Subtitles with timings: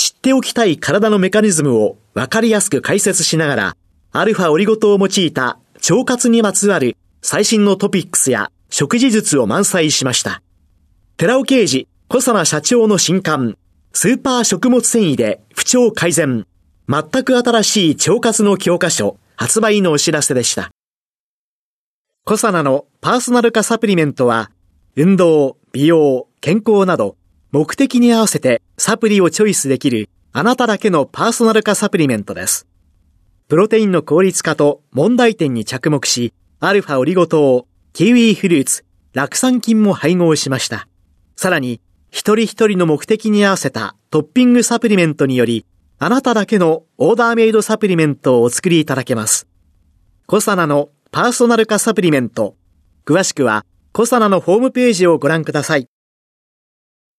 [0.00, 3.76] 知っておきたい体のメカニズムを分かりやすく解説しながら、
[4.12, 10.40] アルファオリゴ糖を用いた腸活にまつわる最新のトピックスや食事術を満載しました。
[11.18, 13.58] 寺尾刑事、小佐奈社長の新刊、
[13.92, 16.46] スーパー食物繊維で不調改善、
[16.88, 20.70] 全く新しい腸活の教科書発売のお知らせでした。
[22.24, 24.50] 小佐奈のパーソナル化サプリメントは、
[24.96, 27.16] 運動、美容、健康など、
[27.52, 32.68] 目的に合わせてサプリをチョイスできるあなただけのパーソナル化サプリメントです。
[33.48, 40.86] プロテインの効率化と問題点に着目し、アルファオリゴ糖、キウイフルーツ、酪酸菌も配合しました。
[41.34, 45.66] さらに、一人一人の目的に合わせたトッピングサプリメントにより、
[45.98, 49.48] あなただけのオーダーメイドサプリメントをお作りいただけます。
[50.26, 52.54] コサナのパーソナル化サプリメント。
[53.04, 55.88] 詳しくは、コサナのホームページをご覧ください。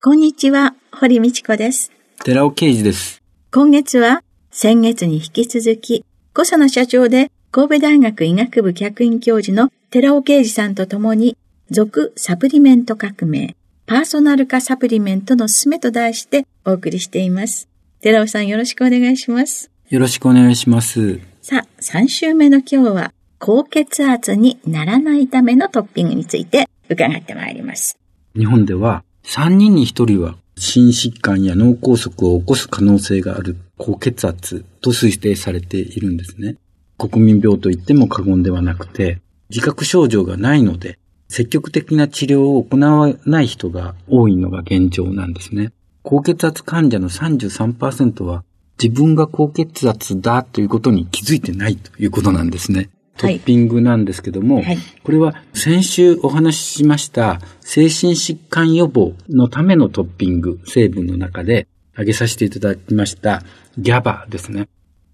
[0.04, 1.92] こんにちは、堀道子です。
[2.24, 3.22] 寺尾啓二です。
[3.54, 11.38] 今月は、先月に引き続き、コサナ社長で神戸大学医学部客員教授の寺尾啓二さんと共に、
[11.70, 17.70] 続サプリメント革命、パーソナル化サプリメントのすすめと題してお送りしています。
[18.00, 19.70] 寺尾さんよろしくお願いします。
[19.92, 21.20] よろしくお願いします。
[21.44, 28.00] さあ、3週目の今日は、高血圧にならないためのトッピングについて伺ってまいります。
[28.36, 36.58] 日本では3人に1人は心疾患や脳梗塞を起こす可能性がある高血圧と推定されているんですね。
[36.98, 45.72] 国民病と言っても過言ではなくて、自覚症状がないので積極的な治療を行わない人が多いのが現状なんですね。
[46.04, 48.44] 高血圧患者の33%は
[48.82, 52.90] 自分が高血圧だということに気づいてないということなんですね。
[53.22, 63.44] トッピングなんですけども、はいはい、これは先週お話ししました精神疾患予防のためのトッピング成分の中で挙げさせていただきました
[63.78, 64.68] ギャバですね。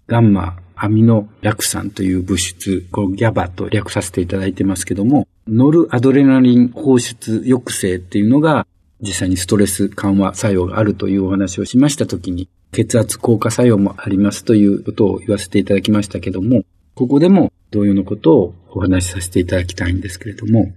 [0.06, 8.66] ガンマアミノ酪酸という物質、このギャバと略させていただいてますけども、ノルアドレナリン放出抑制っていうのが
[9.00, 16.62] 実際にストレス緩和作用があるというお話をしましたときに、血圧効果作用もありますということを言わせていただきましたけども、
[16.98, 20.72] ここでも同様のことをお話しさせていただきたいんですけれども、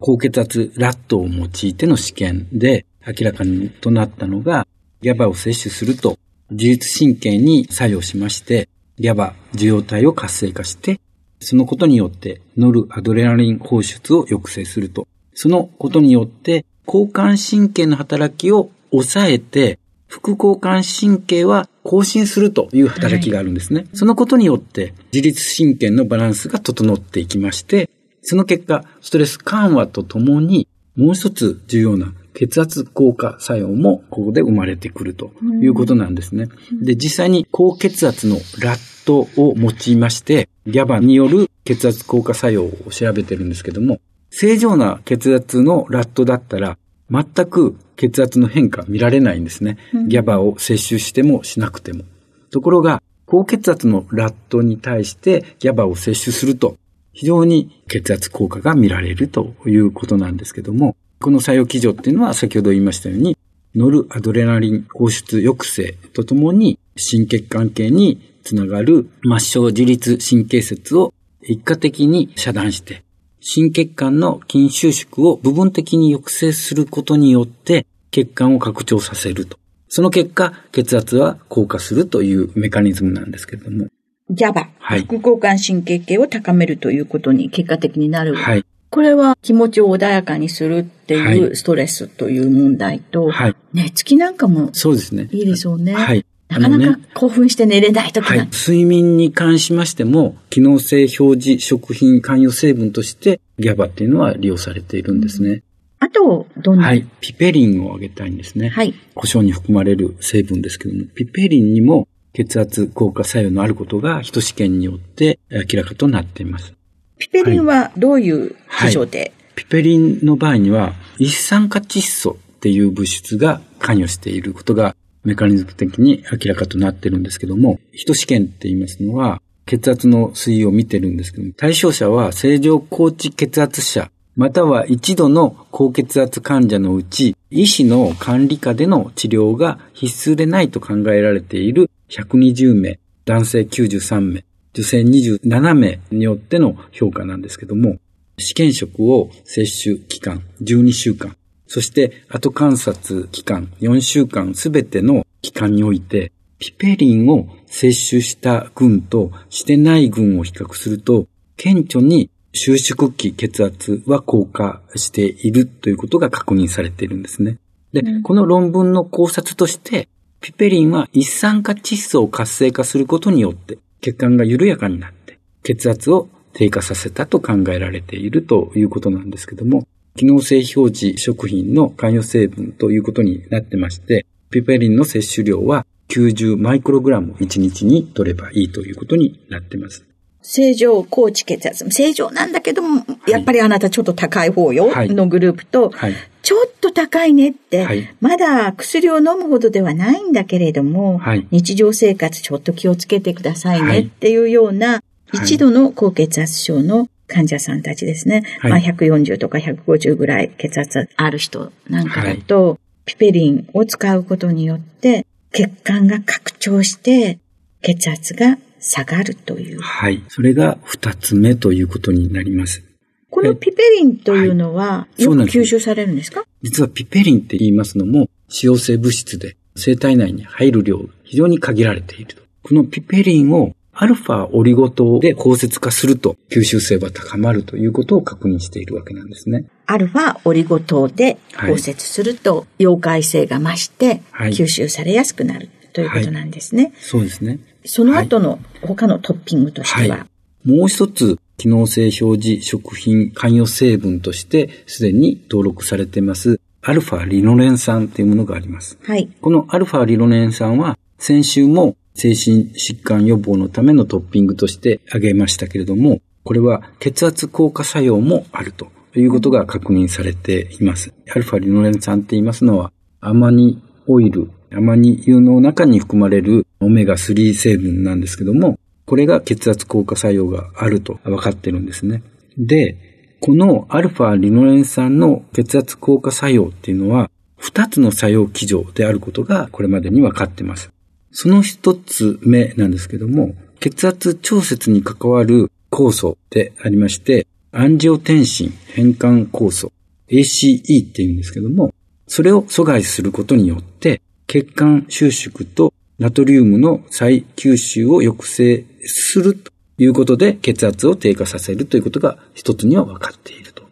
[0.00, 4.66] 高血圧ラットを用いての試験で明らかにとなったのが、
[5.00, 6.18] ギャバを摂取すると
[6.50, 8.68] 自律神経に作用しまして、
[8.98, 11.00] ギャバ受容体を活性化して、
[11.40, 15.08] そのことによってノルアドレナリン放出を抑制すると。
[15.32, 23.80] そのことによって交感神経の働きを抑えて、副交感神経は更新するという働きがあるんですね。
[23.80, 27.90] はい、そのことによって自律神経のバランスが整っていきまして、
[28.22, 36.48] その結果、ストレス緩和とともにもう一つ重要な血圧効果作用もここで生まれてくるということなんですね。
[36.72, 44.00] で、実際に高血圧のラットを用いまして、ギャバによる血圧効果作用を調べてるんですけども、
[44.30, 46.78] 正常な血圧のラットだったら、
[47.12, 49.76] 全く血圧の変化見られないんですね。
[50.08, 52.04] ギャバを摂取してもしなくても。
[52.50, 56.76] ところが、高血圧のラットに対してギャバを摂取すると、
[57.12, 63.36] 非常に血圧効果が見られるということなんですけども、この作用基準っていうのは先ほど言いましたように、
[63.74, 73.02] ノルアドレナリン放出抑制とともに、心血管系につながる末梢自律神経節を一過的に遮断して、
[73.44, 79.58] 心血管の筋収縮を部分的に抑制することによって、血管を拡張させると。
[79.88, 83.88] その結果、血圧は降下するというメカニズムなんですけれども。
[84.30, 88.36] GABA、はい、副交感神経系を高めるということに結果的になる。
[88.36, 88.64] はい。
[88.90, 95.28] これは気持ちを穏やかにするっていうストレスという問題と、はい、寝つきなんかもそうですね。
[95.32, 95.94] いいでしょうね。
[95.94, 96.24] はい。
[96.58, 98.48] なかなか興奮して寝れない時はい。
[98.52, 105.62] 睡眠に関しましても、機能性表示食品関与成分として、ギャバっていうのは利用されているんですね。
[105.98, 106.86] あと、どんな？
[106.86, 107.06] はい。
[107.20, 108.68] ピペリンを挙げたいんですね。
[108.70, 108.94] はい。
[109.14, 116.74] 胡椒に含まれる成分ですけども、ピペリンにも血圧効果作用のあることが、人試験によって明らかとなっています。
[117.18, 147.98] ピペリンはどういう事情で、はいはい、ピペリンの場合には、一酸化窒素っていう物質が関与していることがメカニズム的に明らかとなってるんですけども、人試験って言いますのは、血圧の推移を見てるんですけども、対象者は正常高知血圧者、または一度の高血圧患者のうち、医師の管理下での治療が必須でないと考えられている120名、男性93名、女性27名によっての評価なんですけども、
[148.38, 151.36] 試験食を接種期間12週間、
[151.72, 167.56] そして後観察期間4週間すべての期間において、ピペリンを接種した群としてない群を比較すると、顕著に収縮期血圧は低下しているということが確認されているんですね。
[167.94, 170.10] で、うん、この論文の考察として、
[170.42, 179.86] ピペリンは一酸化窒素を活性化することによって血管が緩やかになって血圧を低下させたと考えられているということなんですけども、
[180.16, 190.04] 機能性表示食品の関与成分ということになってまして、ピペリンの摂取量は90マイクログラム1日に取ればいいということになってます。
[190.42, 191.88] 正常高知血圧。
[191.90, 201.20] 正常なんだけども、やっぱりあなたちょっと高い方よ、はい、のグループと、はい、ちょっと高いねって、はい、まだ薬を飲むほどではないんだけれども、
[201.50, 205.00] 日常生活ちょっと気をつけてくださいねっていうような、
[205.32, 208.44] 一度の高血圧症の患者さんたちですね。
[208.62, 217.38] まあ140とか150ぐらい血圧ある人なんかだと、ピペリンを使うことによって、血管が拡張して、
[217.82, 219.80] 血圧が下がるという。
[219.80, 220.22] はい。
[220.28, 222.82] それが二つ目ということになります。
[223.30, 226.44] このピペリンというのは、よく吸収されるんですか？
[226.62, 232.42] 実はピペリンって言いますのも、使用性物質で、生体内に入る量非常に限られていると。
[232.62, 239.66] このピペリンをアルファオリゴ糖で包摂化すると吸収性は高まるということを確認しているわけなんですね。
[239.86, 246.86] アルファオリゴ糖で包摂すると、溶解性が増して吸収されやすくなるということなんですね。
[246.86, 247.60] はい、そうですね。
[247.84, 250.26] その後の他のトッピングとしては、は
[250.66, 258.98] い、もう一つ、機能性表示食品関与成分としてすでに登録されています、アルファリノレン酸というものがあります。
[259.04, 259.30] はい。
[259.40, 271.12] このアルファリノレン酸は、先週も精神疾患予防のためのトッピングとして挙げましたけれども、これは血圧効果作用もあるということが確認されています。
[271.30, 282.22] アルファリノレン酸って言いますのは、アマニオイルアマニ油の中に含まれるオメガ3成分なんですけども、これが血圧効果作用があると分かってるんですね。
[282.56, 282.96] で、
[283.40, 290.90] このアルファリノレン酸の血圧効果作用っていうのは、二つの作用基準であることがこれまでに分かっています。
[291.32, 299.92] その一つ目なんですけども、血圧調節に関わる酵素でありまして、アンジオテンシン変換酵素、
[300.28, 301.94] ACE って言うんですけども、
[302.28, 313.84] それを阻害することによって、血管収縮とナトリウムの再吸収を抑制するということで血圧を低下させるということが一つには分かっていると。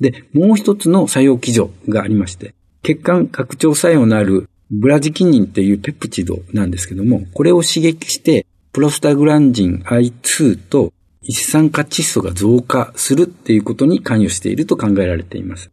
[0.00, 15.70] で、もう一つの作用基準がありまして、血管拡張作用のあるブラジキニンっていうペプチドなんですけども、これを刺激して、プロスタグランジン I2 と一酸化窒素が増加するっていうことに関与していると考えられています。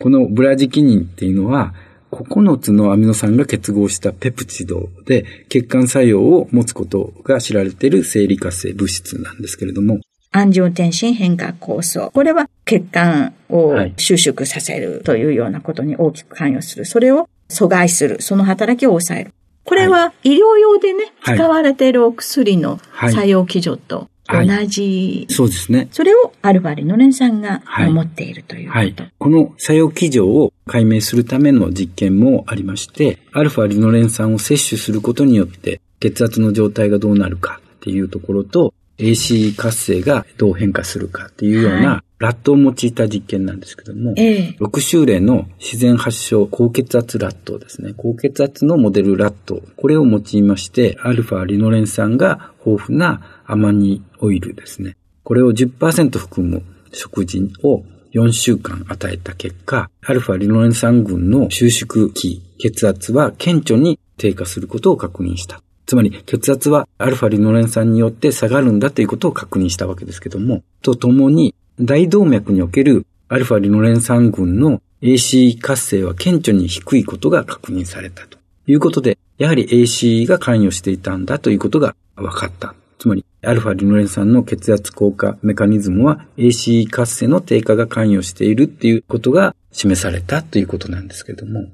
[0.00, 1.74] このブラジキニンっていうのは、
[2.10, 10.00] 9つのアミノ酸が結合したペプチドで血管作用を持つことが知られている生理活性物質なんですけれども、
[10.32, 12.10] アンジオテンシン変化酵素。
[12.12, 16.84] これは血管を収縮させるというようなことに大きく関与する。
[16.84, 18.20] それを阻害する。
[18.20, 19.32] その働きを抑える。
[19.64, 25.88] これは医療用でね、使われているお薬の作用基準と同じ、はい、そうですね。
[25.90, 47.92] それをアルファリノレン酸が守っているということ、はい、はい、この作用基準を解明するための実験もありまして、アルファリノレン酸を摂取することによって血圧の状態がどうなるかっていうところと、AC 活性がどう変化するかっていうような、ラットを用いた実験なんですけども、ええ、6週例の自然発症高血圧ラットですね。
[47.94, 49.60] 高血圧のモデルラット。
[49.76, 54.96] これを用いまして、アルファリノレン酸が豊富なアマニオイルですね。
[55.24, 56.62] これを10%含む
[56.92, 57.84] 食事を
[58.14, 65.60] 4週間与えた結果、アルファリノレン酸群の収縮期、血圧は顕著に低下することを確認した。
[65.86, 82.74] つまり血圧はアルファリノレン酸によって下がるんだということを確認したわけですけども、とともに大動脈におけるアルファリノレン酸群の AC 活性は顕著に低いことが確認されたということで、やはり AC が関与していたんだということが分かった。
[82.98, 91.66] つまり、アルファリノレン酸の血圧効果メカニズムは AC 活性の低下が関与しているっていうことが示されたということなんですけども。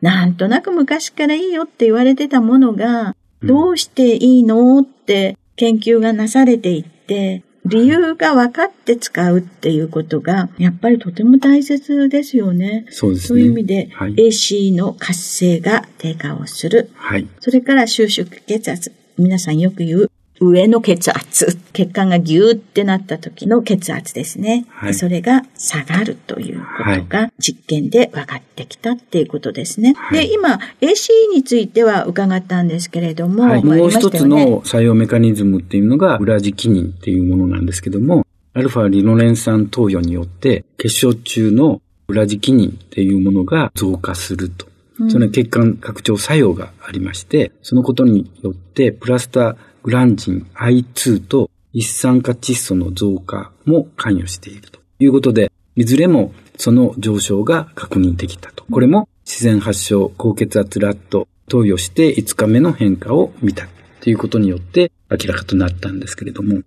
[0.00, 4.80] なんとなく昔からいいよって言われてたものが、どうしていいの？
[4.80, 12.86] って研究がなされていって、理由が分かって使うっていうことが、やっぱりとても大切ですよね。
[12.90, 13.26] そうですね。
[13.28, 16.90] そういう意味で、はい、AC の活性が低下をする。
[16.94, 17.28] はい。
[17.40, 18.92] それから収縮血圧。
[19.18, 20.10] 皆さんよく言う
[20.42, 24.66] 上の血圧、血管がギューってなった時の血圧ですね。
[24.70, 29.94] はい、それが下がるということが実験で分かってきたっていうことですね。
[29.96, 44.71] はい、で、今、AC については伺ったんですけれども、はい、もう一つの作用メカニズムっていうのが、ウラジキニンっていうものなんですけども、アルファリノレン酸投与によって血小中のウラジキニンっていうものが増加すると。
[45.10, 58.64] その血管拡張作用がありまして、そのことによってプラスタグランジン I2 と一酸化窒素の増加も関与しているということで、いずれもその上昇が確認できたと。
[58.70, 63.66] これも自然発症高血圧ラット投与して5日目の変化を見た
[64.00, 66.62] ということによって明らかとなったんですけれども。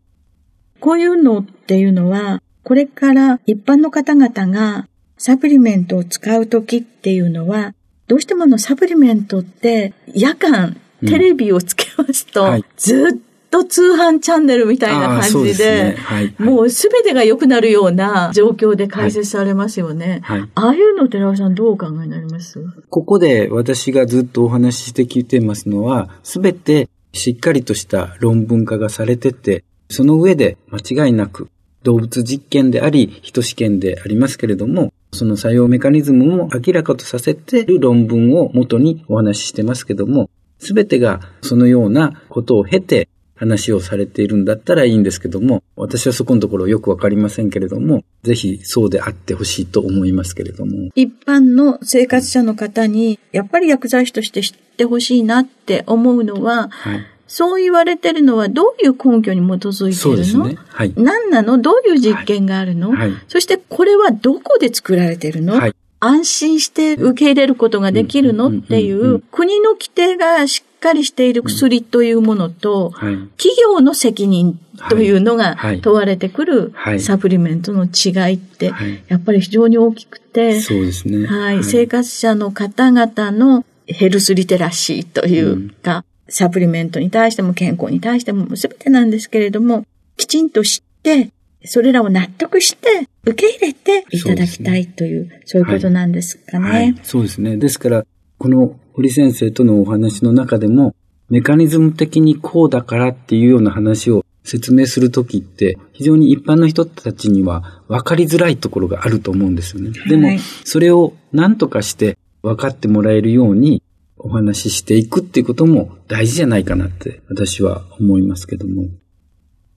[0.79, 4.87] こういうのっていうのは、これから一般の方々が
[5.17, 7.73] サプリメントを使うときっていうのは、
[8.07, 15.95] どうしてもあのサプリメントって夜間テレビをつけますと、うんはい、ずっと通販チャンネルみたいな感じで、ね。
[15.97, 20.21] はい、もうすべてが良くなるような状況で解説されますよね。
[20.23, 22.59] はい、ああいうの寺尾さんどうお考えになります？
[22.89, 31.49] ここで私がずっとお話しして聞いてますのは、すべてしっかりとした論文化がされてて、その上で間違いなく
[31.83, 40.29] 動物実験であり、人試験でありますけれども、その作用メカニズムも明らかとさせている論文を元にお話ししてますけども、
[40.59, 50.89] すべてがそのようなことを経て話をされているんだったらいいんですけども、私はそこのところよくわかりませんけれども、ぜひそうであってほしいと思いますけれども。
[50.95, 59.95] 一般の生活者の方に、やっぱり薬剤師として知ってほしいなって思うのは、はい、そう言われてるのはどういう根拠に基づいてるの？
[59.95, 60.57] そうですね。
[60.67, 60.93] はい。
[60.95, 61.57] 何なの？
[61.57, 68.49] どういう実験があるの、はい、そしてこれはどこで作られてるの、はい、安心して受け入れることができるの？
[68.49, 78.71] っていう国の規定がしっかりしている薬というものと、企業の責任というのが問われてくるサプリメントの違いって、
[79.07, 81.25] やっぱり非常に大きくて、そうですね。
[81.25, 81.63] はい。
[81.63, 89.85] 生活者の方々のヘルスリテラシーというか、サプリメントに対しても健康に対しても全てなんですけれども、
[90.17, 91.31] きちんと知って、
[91.65, 97.57] それらを納得して受け入れていただきたいという、そう、ね,、いうことなんですかね、はいはい、そうですね。
[97.57, 98.05] ですから、
[98.37, 100.95] この堀先生とのお話の中でも、
[101.29, 109.91] メカニズム的にこうだからっていうような話を説明するときって、非常に一般の人たちには分かりづらいところがあると思うんですよね。
[110.07, 110.29] でも、
[110.63, 113.81] それを何とかして分かってもらえるように
[114.25, 118.85] お話ししていくっていうことも大事じゃないかなって私は思いますけども。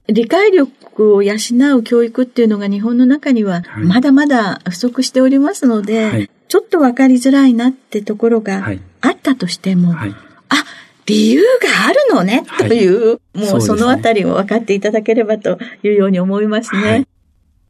[0.07, 1.35] 理解力を養
[1.77, 8.67] う教育っていうのが日本の中にはまだまだ不足しておりますので、はい、ちょっとわかりづらいなってところが
[9.01, 10.15] あったとしても、はい、
[10.49, 10.65] あ、
[11.05, 17.05] 理由があるのね、という、もうそのあたりを分かっていただければというように思いますね。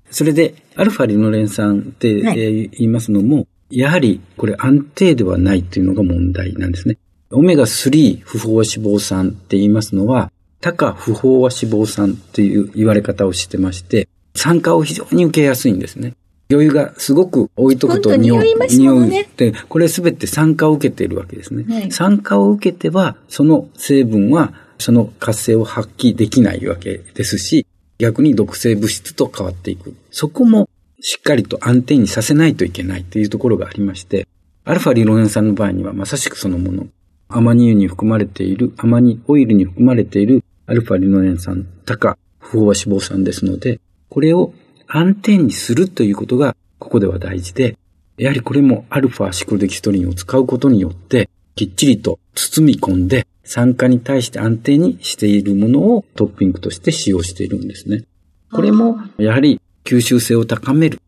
[0.09, 6.97] それで、アルファリノレン酸って、言いますのも、やはりこれ安定ではないというのが問題なんですね。
[7.31, 16.15] オメガ3不飽和脂肪酸って言いますのは、多価不飽和脂肪酸っていう言われ方をしてまして、酸化を非常に受けやすいんですね。
[16.51, 19.29] 余裕がすごく置いとくと匂いますもんね。
[19.37, 21.63] で、これすべて酸化を受けているわけですね。
[21.71, 27.67] はい、酸化を受けては、その成分はその活性を発揮できないわけですし、
[27.99, 29.93] 逆に毒性物質と変わっていく。
[30.09, 30.67] そこも
[31.01, 34.27] しっかりと安定にさせないといけないというところがありまして、
[34.65, 36.87] アルファリロエン酸の場合にはまさしくそのもの。
[37.29, 43.79] アマニ油に含まれている、アマニオイルに含まれているアルファリノレン酸、高、不飽和脂肪酸ですので、
[44.09, 44.53] これを
[44.87, 47.77] 安定にするということがここでは大事で、
[48.17, 58.03] やはりこれもアルファシクロデキストリンを使うことによって、きっちりと包み込んで酸化に対して安定にしているものをトッピングとして使用しているんですね。
[58.51, 60.99] これもやはり吸収性を高める。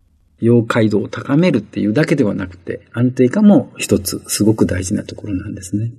[0.42, 5.92] 溶解度を高めるっていうだけではなくて、安定化も一つすごく大事なところなんですね。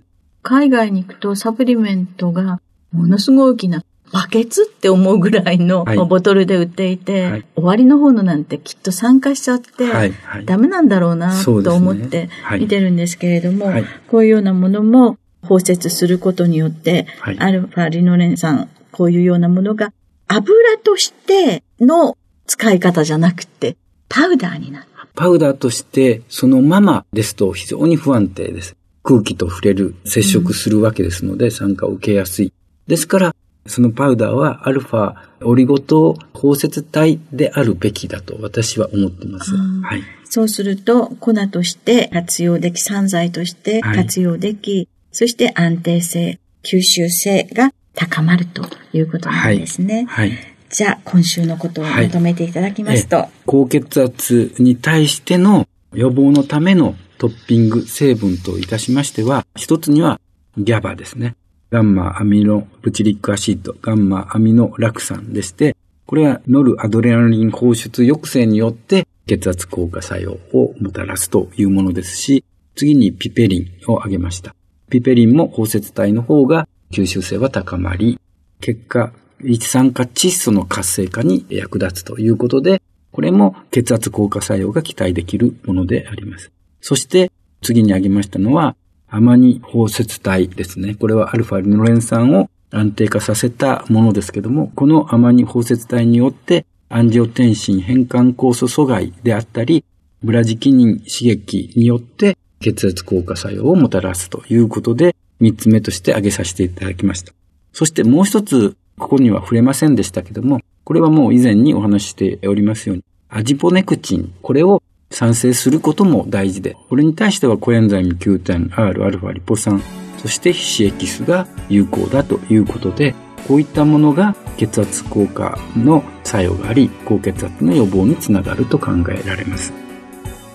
[0.43, 2.61] 海外に行くとサプリメントが
[2.91, 10.13] ものすごい大きなバケツって思うぐらいのボトルで売っていて、はい、終わりの方のなんてきっと酸化しちゃって、はい。
[10.13, 17.07] はい、ダメなんだろうなと思って見てるんですけれども、ねはい、こういうようなものも包摂することによって、
[17.39, 19.93] アルファリノレン酸、こういうようなものが
[20.27, 23.77] 油としての使い方じゃなくて、
[24.09, 24.87] パウダーになる。
[25.15, 28.77] パウダーとしてそのままですと非常に不安定です。
[29.03, 32.53] 空気と触れる、接触するわけですので、酸化を受けやすい。
[32.87, 39.57] ですから、そのパウダーはアルファオリゴ糖包摂体であるべきだと私は思っています。
[39.57, 50.07] はい、そうすると粉として活用でき、散剤として活用でき、はい、そして安定性、吸収性が高まるということなんですね。
[50.09, 60.19] はい、はいじゃあ、今週のことをまとめていただきますと、はい、高血圧に対しての予防のためのトッピング成分といたしましては、一つには
[60.57, 61.37] ギャバですね。
[61.71, 65.77] ガンマアミノブチリックアシッド、ガンマアミノラク酸でして、
[66.07, 72.45] これはノルアドレナリン放出抑制によって血圧効果作用をもたらすというものですし、
[72.77, 74.55] 次にピペリンを挙げました。
[74.89, 78.19] ピペリンも包摂体の方が吸収性は高まり、
[78.61, 79.13] 結果、
[79.45, 86.51] 一酸化窒素の活性化に役立つということで、これも血圧効果作用が期待できるものであります。
[86.81, 87.31] そして
[87.61, 88.77] 次に挙げましたのは、
[89.09, 90.95] アマニ包摂体ですね。
[90.95, 99.85] これはアルファリノレン酸を安定化させたものですけども、このアマニ包摂体によってアンジオテンシン変換酵素阻害であったり、
[100.23, 107.33] ブラジキニン刺激によって血圧効果作用をもたらすということで、三つ目として挙げさせていただきました。
[107.73, 114.81] そしてもう一つ、ここには触れませんでしたけども、これはもう以前にお話しておりますように、アジポネクチン、これを
[115.11, 119.83] 産生することも大事で、これに対してはコエンザイム Q10R リポ酸、
[120.19, 123.15] そして皮脂エキスが有効だということで、
[123.49, 129.73] こういったものが血圧効果の作用があり、高血圧の予防につながると考えられます。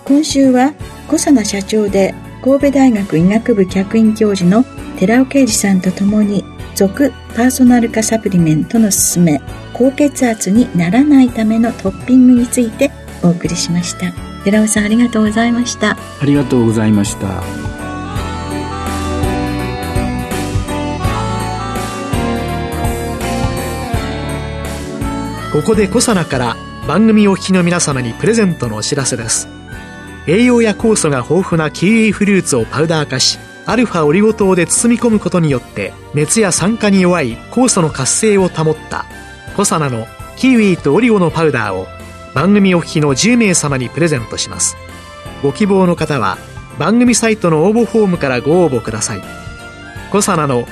[0.04, 0.72] 今週は、
[1.06, 4.64] 小佐奈社長で神戸大学医学部客員教授の
[4.98, 6.44] 寺尾啓二さんと共に、
[6.78, 14.12] 続パーソナル化サプリメントの勧め、高血圧にならないためのトッピングについてお送りしました。
[14.44, 15.96] 寺尾さんありがとうございました。
[15.96, 17.42] ありがとうございました。
[25.52, 29.48] ここでコサナから番組お聞きの皆様にプレゼントのお知らせです。
[30.28, 39.04] 栄養や酵素が豊富なキウイフルーツをパウダー化しアルファオリゴ糖で包み込むことによって熱や酸化に弱い酵素の活性を保った
[39.56, 41.86] コサナのキウイとオリゴのパウダーを
[42.34, 44.74] 番組お聞きの10名様にプレゼントします。
[45.42, 46.38] ご希望の方は
[46.78, 49.22] 番組サイトの応募フォームからご応募ください。
[50.10, 50.66] コサナの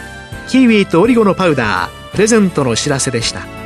[0.48, 3.65] キウイとオリゴのパウダープレゼントのお知らせでした。